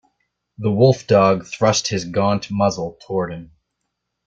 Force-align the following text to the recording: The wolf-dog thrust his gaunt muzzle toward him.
The 0.57 0.71
wolf-dog 0.71 1.45
thrust 1.45 1.89
his 1.89 2.05
gaunt 2.05 2.49
muzzle 2.49 2.97
toward 3.05 3.31
him. 3.33 3.51